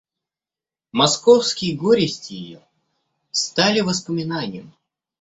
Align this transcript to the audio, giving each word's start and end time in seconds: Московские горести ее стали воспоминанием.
Московские 0.93 1.77
горести 1.77 2.33
ее 2.33 2.63
стали 3.29 3.81
воспоминанием. 3.81 4.73